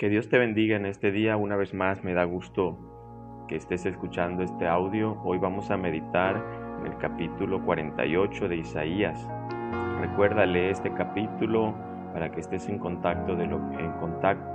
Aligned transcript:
Que 0.00 0.08
Dios 0.08 0.30
te 0.30 0.38
bendiga 0.38 0.76
en 0.76 0.86
este 0.86 1.12
día. 1.12 1.36
Una 1.36 1.56
vez 1.56 1.74
más 1.74 2.02
me 2.02 2.14
da 2.14 2.24
gusto 2.24 3.44
que 3.46 3.56
estés 3.56 3.84
escuchando 3.84 4.42
este 4.42 4.66
audio. 4.66 5.20
Hoy 5.24 5.36
vamos 5.36 5.70
a 5.70 5.76
meditar 5.76 6.42
en 6.80 6.90
el 6.90 6.96
capítulo 6.96 7.62
48 7.66 8.48
de 8.48 8.56
Isaías. 8.56 9.28
Recuerda, 10.00 10.46
lee 10.46 10.70
este 10.70 10.90
capítulo 10.94 11.74
para 12.14 12.32
que 12.32 12.40
estés 12.40 12.66
en 12.70 12.78
contacto 12.78 13.36
de 13.36 13.46
lo 13.46 13.58
en 13.72 13.92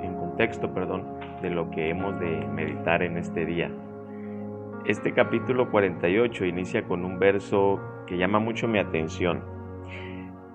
en 0.00 0.14
contexto, 0.14 0.72
perdón, 0.72 1.04
de 1.42 1.50
lo 1.50 1.70
que 1.70 1.90
hemos 1.90 2.18
de 2.20 2.46
meditar 2.46 3.02
en 3.02 3.18
este 3.18 3.44
día. 3.44 3.70
Este 4.86 5.12
capítulo 5.12 5.70
48 5.70 6.46
inicia 6.46 6.84
con 6.84 7.04
un 7.04 7.18
verso 7.18 7.82
que 8.06 8.16
llama 8.16 8.38
mucho 8.38 8.66
mi 8.66 8.78
atención. 8.78 9.44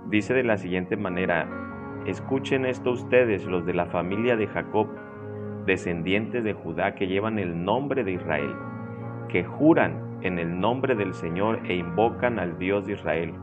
Dice 0.08 0.34
de 0.34 0.44
la 0.44 0.58
siguiente 0.58 0.98
manera: 0.98 1.69
Escuchen 2.09 2.66
esto 2.66 2.90
ustedes, 2.90 3.45
los 3.45 3.68
de 3.68 3.76
la 3.76 3.86
familia 3.86 4.36
de 4.36 4.48
Jacob, 4.48 4.88
descendientes 5.68 6.44
de 6.44 6.54
Judá 6.54 6.95
que 6.95 7.05
llevan 7.05 7.38
el 7.38 7.63
nombre 7.63 8.04
de 8.04 8.13
Israel, 8.13 8.55
que 9.27 9.44
juran 9.44 10.18
en 10.22 10.40
el 10.40 10.59
nombre 10.59 10.95
del 10.95 11.13
Señor 11.13 11.59
e 11.68 11.76
invocan 11.76 12.40
al 12.40 12.58
Dios 12.58 12.88
de 12.88 12.94
Israel, 12.94 13.35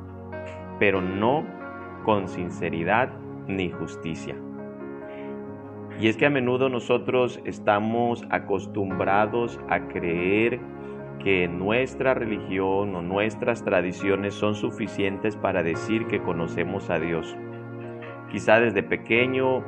pero 0.81 1.01
no 1.01 1.45
con 2.05 2.27
sinceridad 2.27 3.11
ni 3.47 3.71
justicia. 3.71 4.35
Y 6.01 6.09
es 6.09 6.17
que 6.17 6.27
a 6.27 6.31
menudo 6.31 6.69
nosotros 6.69 7.41
estamos 7.45 8.27
acostumbrados 8.31 9.61
a 9.69 9.87
creer 9.87 10.59
que 11.23 11.47
nuestra 11.47 12.15
religión 12.15 12.97
o 12.97 13.01
nuestras 13.01 13.63
tradiciones 13.63 14.35
son 14.35 14.57
suficientes 14.57 15.37
para 15.37 15.63
decir 15.63 16.09
que 16.09 16.21
conocemos 16.21 16.91
a 16.91 16.99
Dios. 16.99 17.37
Quizá 18.37 18.61
desde 18.61 18.83
pequeño 18.83 19.65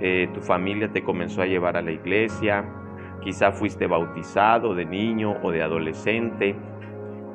eh, 0.00 0.28
tu 0.34 0.40
familia 0.40 0.90
te 0.90 1.04
comenzó 1.04 1.42
a 1.42 1.46
llevar 1.46 1.76
a 1.76 1.80
la 1.80 1.92
iglesia, 1.92 2.64
quizá 3.22 3.52
fuiste 3.52 3.86
bautizado 3.86 4.74
de 4.74 4.84
niño 4.84 5.36
o 5.44 5.52
de 5.52 5.62
adolescente, 5.62 6.56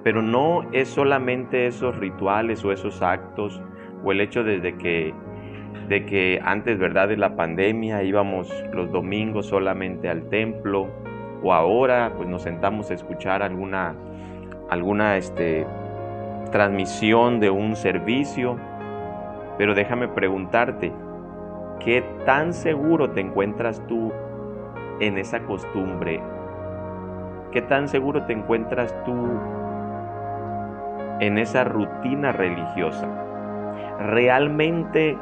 pero 0.03 0.21
no 0.21 0.65
es 0.73 0.89
solamente 0.89 1.65
esos 1.65 1.95
rituales 1.95 2.65
o 2.65 2.73
esos 2.73 3.01
actos 3.01 3.61
o 4.03 4.11
el 4.11 4.19
hecho 4.19 4.43
desde 4.43 4.75
que 4.75 5.13
de 5.87 6.05
que 6.05 6.41
antes, 6.43 6.77
¿verdad?, 6.77 7.07
de 7.07 7.15
la 7.15 7.37
pandemia 7.37 8.03
íbamos 8.03 8.53
los 8.73 8.91
domingos 8.91 9.45
solamente 9.45 10.09
al 10.09 10.27
templo 10.27 10.89
o 11.41 11.53
ahora 11.53 12.11
pues 12.17 12.27
nos 12.27 12.41
sentamos 12.41 12.91
a 12.91 12.95
escuchar 12.95 13.41
alguna 13.43 13.95
alguna 14.69 15.15
este 15.15 15.65
transmisión 16.51 17.39
de 17.39 17.49
un 17.49 17.77
servicio 17.77 18.57
pero 19.57 19.73
déjame 19.73 20.07
preguntarte, 20.07 20.91
¿qué 21.79 22.03
tan 22.25 22.53
seguro 22.53 23.11
te 23.11 23.21
encuentras 23.21 23.81
tú 23.87 24.11
en 24.99 25.17
esa 25.17 25.41
costumbre? 25.43 26.21
¿Qué 27.51 27.61
tan 27.61 27.87
seguro 27.87 28.25
te 28.25 28.33
encuentras 28.33 28.93
tú 29.05 29.15
en 31.19 31.37
esa 31.37 31.63
rutina 31.63 32.31
religiosa? 32.33 33.07
¿Realmente 33.99 35.17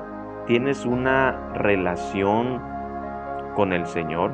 tienes 0.48 0.86
una 0.86 1.38
relación 1.54 2.59
con 3.56 3.72
el 3.72 3.86
Señor? 3.86 4.31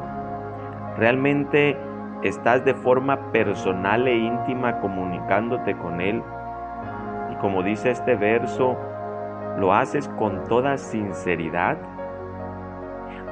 ¿Realmente 0.97 1.77
estás 2.23 2.63
de 2.63 2.73
forma 2.73 3.31
personal 3.31 4.07
e 4.07 4.15
íntima 4.15 4.79
comunicándote 4.79 5.75
con 5.75 5.99
Él? 5.99 6.23
Y 7.31 7.35
como 7.35 7.63
dice 7.63 7.91
este 7.91 8.15
verso, 8.15 8.77
¿Lo 9.59 9.73
haces 9.73 10.07
con 10.17 10.45
toda 10.45 10.77
sinceridad? 10.77 11.77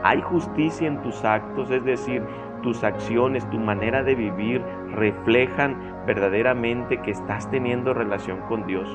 ¿Hay 0.03 0.21
justicia 0.21 0.85
en 0.85 1.01
tus 1.01 1.23
actos? 1.23 1.71
Es 1.71 1.85
decir, 1.85 2.21
tus 2.61 2.83
acciones, 2.83 3.49
tu 3.49 3.57
manera 3.57 4.03
de 4.03 4.13
vivir 4.13 4.61
reflejan 4.91 5.77
verdaderamente 6.05 7.01
que 7.01 7.11
estás 7.11 7.49
teniendo 7.49 7.93
relación 7.93 8.41
con 8.49 8.67
Dios. 8.67 8.89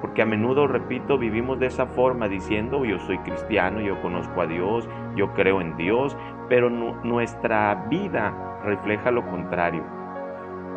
Porque 0.00 0.22
a 0.22 0.26
menudo, 0.26 0.66
repito, 0.66 1.18
vivimos 1.18 1.58
de 1.60 1.66
esa 1.66 1.84
forma 1.84 2.28
diciendo 2.28 2.82
yo 2.86 2.98
soy 3.00 3.18
cristiano, 3.18 3.82
yo 3.82 4.00
conozco 4.00 4.40
a 4.40 4.46
Dios, 4.46 4.88
yo 5.14 5.34
creo 5.34 5.60
en 5.60 5.76
Dios, 5.76 6.16
pero 6.48 6.70
nuestra 6.70 7.86
vida 7.90 8.58
refleja 8.64 9.10
lo 9.10 9.26
contrario. 9.26 9.84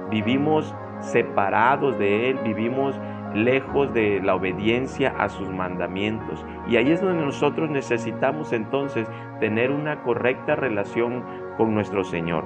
Vivimos 0.09 0.75
separados 1.05 1.97
de 1.97 2.29
Él, 2.29 2.39
vivimos 2.43 2.99
lejos 3.33 3.93
de 3.93 4.21
la 4.23 4.35
obediencia 4.35 5.13
a 5.17 5.29
sus 5.29 5.49
mandamientos. 5.49 6.45
Y 6.67 6.77
ahí 6.77 6.91
es 6.91 7.01
donde 7.01 7.23
nosotros 7.23 7.69
necesitamos 7.69 8.53
entonces 8.53 9.07
tener 9.39 9.71
una 9.71 10.01
correcta 10.03 10.55
relación 10.55 11.23
con 11.57 11.73
nuestro 11.73 12.03
Señor. 12.03 12.45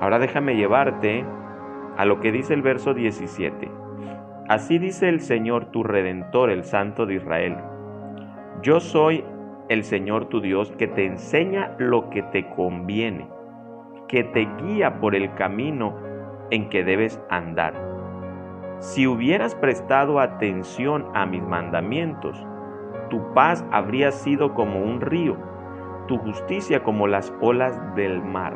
Ahora 0.00 0.18
déjame 0.18 0.56
llevarte 0.56 1.24
a 1.96 2.04
lo 2.04 2.20
que 2.20 2.32
dice 2.32 2.54
el 2.54 2.62
verso 2.62 2.94
17. 2.94 3.70
Así 4.48 4.78
dice 4.78 5.08
el 5.08 5.20
Señor 5.20 5.66
tu 5.66 5.82
Redentor, 5.82 6.50
el 6.50 6.64
Santo 6.64 7.06
de 7.06 7.14
Israel. 7.14 7.56
Yo 8.62 8.80
soy 8.80 9.24
el 9.68 9.84
Señor 9.84 10.26
tu 10.26 10.40
Dios 10.40 10.70
que 10.72 10.86
te 10.86 11.06
enseña 11.06 11.74
lo 11.78 12.10
que 12.10 12.22
te 12.22 12.50
conviene, 12.50 13.26
que 14.08 14.24
te 14.24 14.46
guía 14.62 15.00
por 15.00 15.14
el 15.14 15.32
camino 15.34 15.94
en 16.54 16.68
que 16.68 16.84
debes 16.84 17.20
andar 17.28 17.94
si 18.84 19.06
hubieras 19.06 19.54
prestado 19.54 20.20
atención 20.20 21.06
a 21.14 21.24
mis 21.24 21.42
mandamientos, 21.42 22.36
tu 23.08 23.32
paz 23.32 23.64
habría 23.72 24.12
sido 24.12 24.52
como 24.52 24.78
un 24.78 25.00
río, 25.00 25.38
tu 26.06 26.18
justicia 26.18 26.82
como 26.82 27.06
las 27.06 27.32
olas 27.40 27.80
del 27.94 28.22
mar. 28.22 28.54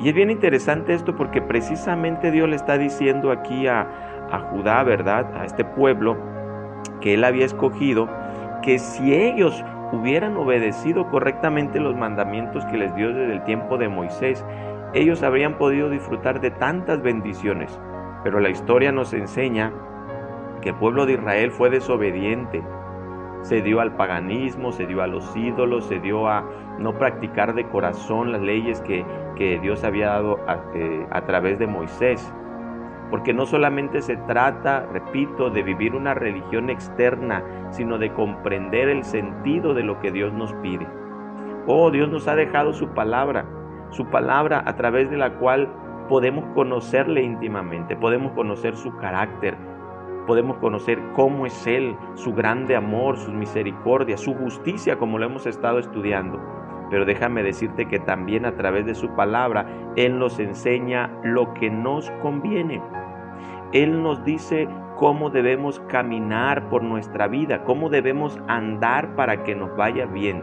Y 0.00 0.08
es 0.08 0.14
bien 0.14 0.30
interesante 0.30 0.92
esto 0.92 1.14
porque 1.14 1.40
precisamente 1.40 2.32
Dios 2.32 2.48
le 2.48 2.56
está 2.56 2.78
diciendo 2.78 3.30
aquí 3.30 3.68
a, 3.68 3.86
Judá, 4.50 4.82
¿verdad? 4.82 5.32
A 5.36 5.44
este 5.44 5.64
pueblo 5.64 6.16
que 7.00 7.14
él 7.14 7.22
había 7.22 7.46
escogido, 7.46 8.08
que 8.62 8.80
si 8.80 9.14
ellos 9.14 9.64
hubieran 9.92 10.36
obedecido 10.36 11.08
correctamente 11.10 11.78
los 11.78 11.96
mandamientos 11.96 12.64
que 12.66 12.76
les 12.76 12.94
dio 12.96 13.14
desde 13.14 13.34
el 13.34 13.44
tiempo 13.44 13.78
de 13.78 13.88
Moisés, 13.88 14.44
ellos 14.94 15.22
habrían 15.22 15.58
podido 15.58 15.90
disfrutar 15.90 16.40
de 16.40 16.50
tantas 16.50 17.02
bendiciones. 17.02 17.78
Pero 18.24 18.40
la 18.40 18.48
historia 18.48 18.92
nos 18.92 19.12
enseña 19.12 19.72
que 20.62 20.70
el 20.70 20.74
pueblo 20.76 21.06
de 21.06 21.14
Israel 21.14 21.50
fue 21.50 21.70
desobediente, 21.70 22.62
se 23.42 23.62
dio 23.62 23.80
al 23.80 23.94
paganismo, 23.94 24.72
se 24.72 24.86
dio 24.86 25.02
a 25.02 25.06
los 25.06 25.36
ídolos, 25.36 25.84
se 25.84 26.00
dio 26.00 26.28
a 26.28 26.44
no 26.78 26.98
practicar 26.98 27.54
de 27.54 27.68
corazón 27.68 28.32
las 28.32 28.40
leyes 28.40 28.80
que, 28.82 29.04
Dios 29.62 29.84
había 29.84 30.08
dado 30.08 30.38
a, 30.48 30.58
eh, 30.74 31.06
a 31.10 31.20
través 31.22 31.60
de 31.60 31.68
Moisés. 31.68 32.34
Porque 33.08 33.32
no 33.32 33.46
solamente 33.46 34.02
se 34.02 34.16
trata, 34.16 34.84
repito, 34.92 35.48
de 35.48 35.62
vivir 35.62 35.94
una 35.94 36.12
religión 36.12 36.68
externa, 36.70 37.44
sino 37.70 37.98
de 37.98 38.12
comprender 38.12 38.88
el 38.88 39.04
sentido 39.04 39.74
de 39.74 39.84
lo 39.84 40.00
que 40.00 40.10
Dios 40.10 40.32
nos 40.32 40.52
pide. 40.54 40.86
Oh, 41.68 41.90
Dios 41.90 42.10
nos 42.10 42.26
ha 42.26 42.34
dejado 42.34 42.72
su 42.72 42.88
palabra, 42.88 43.46
su 43.90 44.06
palabra 44.06 44.62
a 44.66 44.76
través 44.76 45.10
de 45.10 45.16
la 45.16 45.34
cual 45.38 45.68
podemos 46.08 46.44
conocerle 46.54 47.22
íntimamente, 47.22 47.96
podemos 47.96 48.32
conocer 48.32 48.76
su 48.76 48.96
carácter, 48.96 49.56
podemos 50.26 50.56
conocer 50.58 50.98
cómo 51.14 51.46
es 51.46 51.66
Él, 51.66 51.96
su 52.14 52.34
grande 52.34 52.76
amor, 52.76 53.16
su 53.16 53.32
misericordia, 53.32 54.16
su 54.16 54.34
justicia, 54.34 54.98
como 54.98 55.18
lo 55.18 55.26
hemos 55.26 55.46
estado 55.46 55.78
estudiando. 55.78 56.40
Pero 56.90 57.04
déjame 57.04 57.42
decirte 57.42 57.86
que 57.86 57.98
también 57.98 58.46
a 58.46 58.56
través 58.56 58.86
de 58.86 58.94
su 58.94 59.10
palabra 59.14 59.66
Él 59.96 60.18
nos 60.18 60.38
enseña 60.38 61.10
lo 61.22 61.52
que 61.54 61.70
nos 61.70 62.10
conviene. 62.22 62.82
Él 63.72 64.02
nos 64.02 64.24
dice 64.24 64.68
cómo 64.96 65.30
debemos 65.30 65.80
caminar 65.88 66.68
por 66.70 66.82
nuestra 66.82 67.28
vida, 67.28 67.64
cómo 67.64 67.90
debemos 67.90 68.40
andar 68.48 69.14
para 69.14 69.44
que 69.44 69.54
nos 69.54 69.76
vaya 69.76 70.06
bien. 70.06 70.42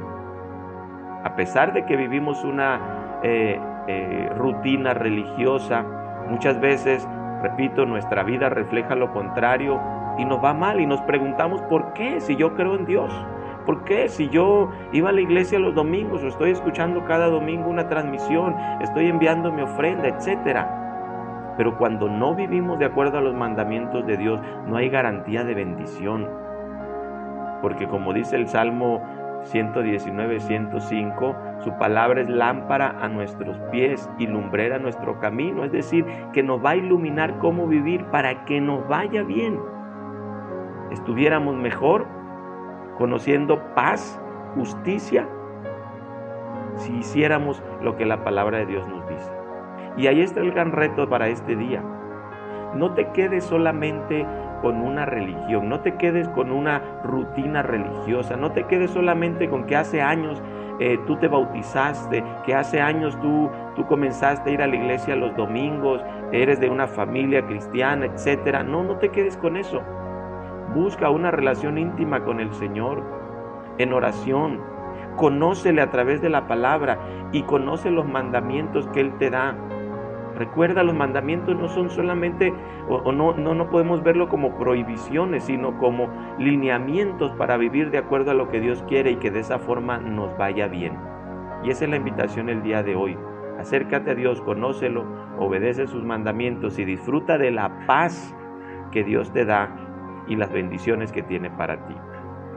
A 1.23 1.35
pesar 1.35 1.73
de 1.73 1.85
que 1.85 1.97
vivimos 1.97 2.43
una 2.43 3.04
eh, 3.23 3.59
eh, 3.87 4.29
rutina 4.35 4.93
religiosa. 4.93 5.83
Muchas 6.29 6.59
veces, 6.59 7.07
repito, 7.41 7.85
nuestra 7.85 8.23
vida 8.23 8.49
refleja 8.49 8.95
lo 8.95 9.11
contrario 9.11 9.79
y 10.17 10.25
nos 10.25 10.43
va 10.43 10.53
mal 10.53 10.79
y 10.79 10.85
nos 10.85 11.01
preguntamos 11.01 11.61
por 11.63 11.93
qué 11.93 12.19
si 12.19 12.35
yo 12.35 12.55
creo 12.55 12.75
en 12.75 12.85
Dios. 12.85 13.11
¿Por 13.65 13.83
qué? 13.83 14.09
Si 14.09 14.29
yo 14.29 14.69
iba 14.91 15.09
a 15.09 15.11
la 15.11 15.21
iglesia 15.21 15.57
los 15.57 15.73
domingos 15.73 16.23
o 16.23 16.27
estoy 16.27 16.51
escuchando 16.51 17.03
cada 17.05 17.27
domingo 17.27 17.69
una 17.69 17.87
transmisión, 17.87 18.55
estoy 18.79 19.07
enviando 19.07 19.51
mi 19.51 19.63
ofrenda, 19.63 20.07
etcétera. 20.07 21.53
Pero 21.57 21.77
cuando 21.77 22.07
no 22.07 22.35
vivimos 22.35 22.77
de 22.77 22.85
acuerdo 22.85 23.17
a 23.17 23.21
los 23.21 23.33
mandamientos 23.33 24.05
de 24.05 24.17
Dios, 24.17 24.39
no 24.67 24.77
hay 24.77 24.89
garantía 24.89 25.43
de 25.43 25.55
bendición. 25.55 26.29
Porque 27.61 27.87
como 27.87 28.13
dice 28.13 28.35
el 28.35 28.47
Salmo 28.47 29.01
119, 29.45 30.39
105, 30.39 31.35
su 31.63 31.71
palabra 31.77 32.21
es 32.21 32.29
lámpara 32.29 32.97
a 33.01 33.07
nuestros 33.07 33.57
pies 33.71 34.09
y 34.17 34.27
lumbrera 34.27 34.77
a 34.77 34.79
nuestro 34.79 35.19
camino, 35.19 35.63
es 35.63 35.71
decir, 35.71 36.05
que 36.33 36.43
nos 36.43 36.63
va 36.63 36.71
a 36.71 36.75
iluminar 36.75 37.37
cómo 37.39 37.67
vivir 37.67 38.03
para 38.05 38.45
que 38.45 38.59
nos 38.59 38.87
vaya 38.87 39.23
bien. 39.23 39.59
Estuviéramos 40.91 41.55
mejor 41.55 42.05
conociendo 42.97 43.61
paz, 43.75 44.19
justicia 44.55 45.27
si 46.77 46.93
hiciéramos 46.97 47.61
lo 47.81 47.95
que 47.95 48.05
la 48.05 48.23
palabra 48.23 48.59
de 48.59 48.65
Dios 48.65 48.87
nos 48.87 49.07
dice. 49.07 49.31
Y 49.97 50.07
ahí 50.07 50.21
está 50.21 50.41
el 50.41 50.51
gran 50.51 50.71
reto 50.71 51.07
para 51.07 51.27
este 51.29 51.55
día. 51.55 51.83
No 52.75 52.93
te 52.93 53.07
quedes 53.11 53.43
solamente 53.45 54.25
con 54.61 54.81
una 54.81 55.05
religión, 55.05 55.69
no 55.69 55.81
te 55.81 55.95
quedes 55.95 56.27
con 56.29 56.51
una 56.51 56.81
rutina 57.03 57.61
religiosa, 57.61 58.35
no 58.35 58.51
te 58.51 58.63
quedes 58.63 58.91
solamente 58.91 59.49
con 59.49 59.65
que 59.65 59.75
hace 59.75 60.01
años 60.01 60.41
eh, 60.79 60.99
tú 61.07 61.15
te 61.17 61.27
bautizaste, 61.27 62.23
que 62.45 62.53
hace 62.53 62.81
años 62.81 63.17
tú, 63.21 63.49
tú 63.75 63.85
comenzaste 63.85 64.49
a 64.49 64.53
ir 64.53 64.61
a 64.61 64.67
la 64.67 64.75
iglesia 64.75 65.15
los 65.15 65.35
domingos, 65.35 66.01
eres 66.31 66.59
de 66.59 66.69
una 66.69 66.87
familia 66.87 67.45
cristiana, 67.45 68.07
etc. 68.07 68.63
No, 68.65 68.83
no 68.83 68.97
te 68.97 69.09
quedes 69.09 69.37
con 69.37 69.55
eso. 69.55 69.81
Busca 70.73 71.09
una 71.09 71.31
relación 71.31 71.77
íntima 71.77 72.25
con 72.25 72.41
el 72.41 72.53
Señor 72.53 73.03
en 73.77 73.93
oración. 73.93 74.61
Conócele 75.15 75.81
a 75.81 75.91
través 75.91 76.21
de 76.21 76.29
la 76.29 76.47
palabra 76.47 76.99
y 77.31 77.43
conoce 77.43 77.89
los 77.89 78.05
mandamientos 78.05 78.87
que 78.87 78.99
Él 78.99 79.17
te 79.17 79.29
da. 79.29 79.55
Recuerda, 80.35 80.83
los 80.83 80.95
mandamientos 80.95 81.55
no 81.55 81.69
son 81.69 81.89
solamente, 81.89 82.53
o, 82.89 83.11
no, 83.11 83.33
no, 83.33 83.55
no 83.55 83.69
podemos 83.69 84.03
verlo 84.03 84.27
como 84.27 84.57
prohibiciones, 84.57 85.45
sino 85.45 85.77
como 85.77 86.09
lineamientos 86.37 87.31
para 87.33 87.57
vivir 87.57 87.89
de 87.91 87.99
acuerdo 87.99 88.31
a 88.31 88.33
lo 88.33 88.49
que 88.49 88.59
Dios 88.59 88.83
quiere 88.87 89.11
y 89.11 89.15
que 89.15 89.31
de 89.31 89.39
esa 89.39 89.59
forma 89.59 89.97
nos 89.97 90.37
vaya 90.37 90.67
bien. 90.67 90.97
Y 91.63 91.69
esa 91.69 91.85
es 91.85 91.89
la 91.89 91.97
invitación 91.97 92.49
el 92.49 92.61
día 92.63 92.83
de 92.83 92.95
hoy. 92.95 93.17
Acércate 93.59 94.11
a 94.11 94.15
Dios, 94.15 94.41
conócelo, 94.41 95.05
obedece 95.39 95.87
sus 95.87 96.03
mandamientos 96.03 96.77
y 96.77 96.85
disfruta 96.85 97.37
de 97.37 97.51
la 97.51 97.85
paz 97.87 98.35
que 98.91 99.03
Dios 99.03 99.31
te 99.31 99.45
da 99.45 99.75
y 100.27 100.35
las 100.35 100.51
bendiciones 100.51 101.11
que 101.11 101.23
tiene 101.23 101.49
para 101.49 101.87
ti. 101.87 101.95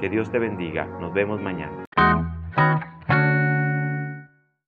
Que 0.00 0.08
Dios 0.08 0.30
te 0.30 0.38
bendiga. 0.38 0.86
Nos 1.00 1.12
vemos 1.12 1.40
mañana. 1.40 1.87